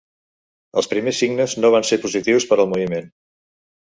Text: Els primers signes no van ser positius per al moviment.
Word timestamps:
Els 0.81 0.87
primers 0.93 1.19
signes 1.23 1.53
no 1.65 1.71
van 1.77 1.85
ser 1.89 2.01
positius 2.05 2.47
per 2.53 2.59
al 2.63 2.69
moviment. 2.75 3.09